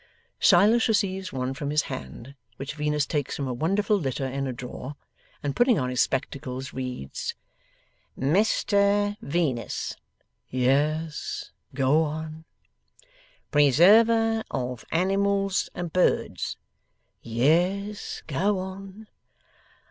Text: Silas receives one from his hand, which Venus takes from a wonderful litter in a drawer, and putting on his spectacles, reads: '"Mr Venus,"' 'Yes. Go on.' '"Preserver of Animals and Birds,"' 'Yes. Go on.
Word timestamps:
Silas 0.39 0.87
receives 0.87 1.31
one 1.31 1.53
from 1.53 1.69
his 1.69 1.83
hand, 1.83 2.33
which 2.57 2.73
Venus 2.73 3.05
takes 3.05 3.35
from 3.35 3.47
a 3.47 3.53
wonderful 3.53 3.95
litter 3.99 4.25
in 4.25 4.47
a 4.47 4.51
drawer, 4.51 4.95
and 5.43 5.55
putting 5.55 5.77
on 5.77 5.91
his 5.91 6.01
spectacles, 6.01 6.73
reads: 6.73 7.35
'"Mr 8.17 9.15
Venus,"' 9.21 9.95
'Yes. 10.49 11.51
Go 11.75 12.01
on.' 12.01 12.45
'"Preserver 13.51 14.43
of 14.49 14.83
Animals 14.91 15.69
and 15.75 15.93
Birds,"' 15.93 16.57
'Yes. 17.21 18.23
Go 18.25 18.57
on. 18.57 19.05